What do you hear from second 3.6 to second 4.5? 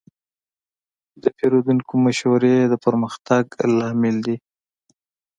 لامل دي.